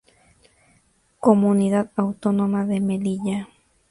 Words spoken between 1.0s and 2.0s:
Comunidad